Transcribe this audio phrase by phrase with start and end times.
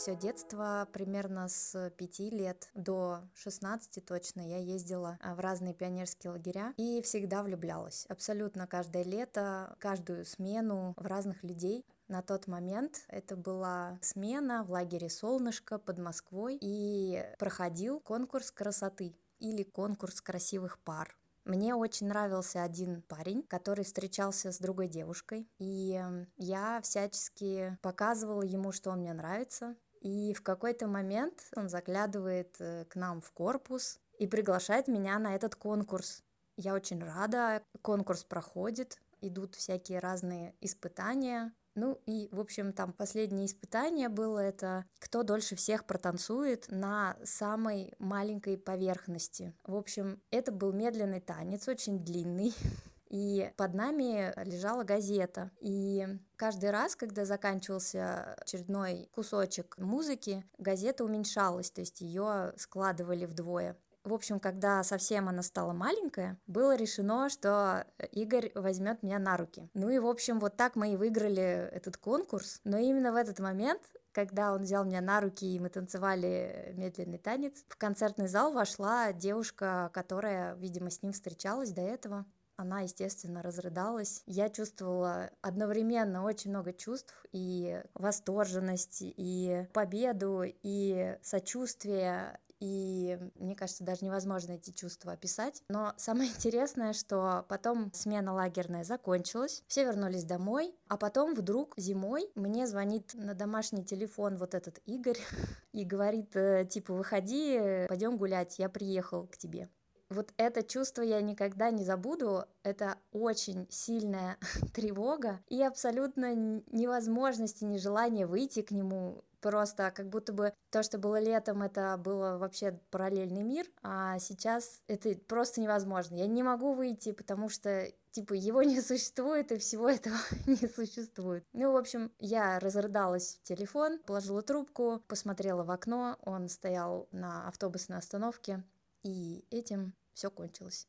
[0.00, 6.30] Все детство, примерно с 5 лет до 16 точно, я ездила а, в разные пионерские
[6.30, 8.06] лагеря и всегда влюблялась.
[8.08, 11.84] Абсолютно каждое лето, каждую смену в разных людей.
[12.08, 19.14] На тот момент это была смена в лагере «Солнышко» под Москвой, и проходил конкурс красоты
[19.38, 21.14] или конкурс красивых пар.
[21.44, 26.02] Мне очень нравился один парень, который встречался с другой девушкой, и
[26.36, 32.84] я всячески показывала ему, что он мне нравится, и в какой-то момент он заглядывает э,
[32.86, 36.22] к нам в корпус и приглашает меня на этот конкурс.
[36.56, 41.52] Я очень рада, конкурс проходит, идут всякие разные испытания.
[41.74, 47.94] Ну и, в общем, там последнее испытание было это, кто дольше всех протанцует на самой
[47.98, 49.54] маленькой поверхности.
[49.64, 52.54] В общем, это был медленный танец, очень длинный.
[53.10, 55.50] и под нами лежала газета.
[55.60, 63.76] И каждый раз, когда заканчивался очередной кусочек музыки, газета уменьшалась, то есть ее складывали вдвое.
[64.02, 69.68] В общем, когда совсем она стала маленькая, было решено, что Игорь возьмет меня на руки.
[69.74, 72.60] Ну и, в общем, вот так мы и выиграли этот конкурс.
[72.64, 77.18] Но именно в этот момент когда он взял меня на руки, и мы танцевали медленный
[77.18, 82.26] танец, в концертный зал вошла девушка, которая, видимо, с ним встречалась до этого.
[82.60, 84.22] Она, естественно, разрыдалась.
[84.26, 93.82] Я чувствовала одновременно очень много чувств и восторженность, и победу, и сочувствие, и мне кажется,
[93.82, 95.62] даже невозможно эти чувства описать.
[95.70, 102.30] Но самое интересное, что потом смена лагерная закончилась, все вернулись домой, а потом вдруг зимой
[102.34, 105.18] мне звонит на домашний телефон вот этот Игорь
[105.72, 109.70] и говорит, э, типа, выходи, пойдем гулять, я приехал к тебе
[110.10, 112.44] вот это чувство я никогда не забуду.
[112.62, 114.36] Это очень сильная
[114.74, 119.24] тревога и абсолютно невозможность и нежелание выйти к нему.
[119.40, 124.82] Просто как будто бы то, что было летом, это было вообще параллельный мир, а сейчас
[124.86, 126.16] это просто невозможно.
[126.16, 130.16] Я не могу выйти, потому что типа его не существует и всего этого
[130.46, 131.44] не существует.
[131.52, 137.48] Ну, в общем, я разрыдалась в телефон, положила трубку, посмотрела в окно, он стоял на
[137.48, 138.62] автобусной остановке,
[139.02, 140.88] и этим все кончилось.